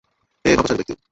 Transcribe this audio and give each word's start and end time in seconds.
হে 0.45 0.51
পাপাচারী 0.57 0.77
ব্যক্তি! 0.79 0.93